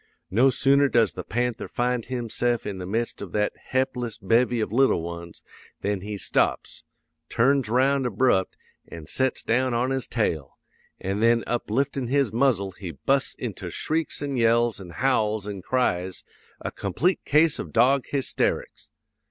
[0.31, 4.71] No sooner does the panther find himse'f in the midst of that he'pless bevy of
[4.71, 5.43] little ones,
[5.81, 6.83] than he stops,
[7.29, 10.57] turns round abrupt, an' sets down on his tail;
[10.99, 16.23] an' then upliftin' his muzzle he busts into shrieks an' yells an' howls an' cries,
[16.59, 18.89] a complete case of dog hysterics!